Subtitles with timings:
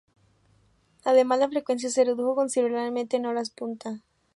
[1.05, 4.01] Además la frecuencia se redujo considerablemente en horas punta.